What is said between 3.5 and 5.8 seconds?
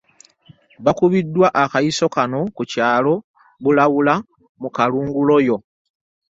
Bulawula mu Kalungu Royal.